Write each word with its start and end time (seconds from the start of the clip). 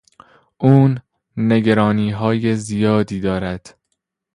او 0.57 0.95
نگرانیهای 1.37 2.55
زیادی 2.55 3.19
دارد. 3.19 3.77